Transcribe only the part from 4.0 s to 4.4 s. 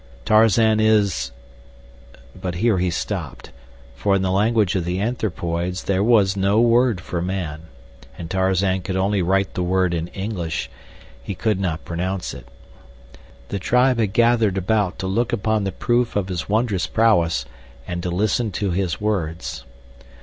in the